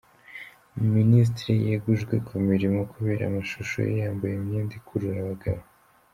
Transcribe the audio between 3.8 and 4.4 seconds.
ye yambaye